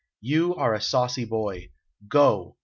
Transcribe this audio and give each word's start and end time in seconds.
"You 0.21 0.55
are 0.55 0.73
a 0.73 0.81
saucy 0.81 1.25
boy! 1.25 1.69
Go! 2.07 2.57